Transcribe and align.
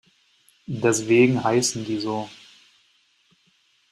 Deswegen 0.65 1.43
heißen 1.43 1.85
die 1.85 1.99
so. 1.99 2.27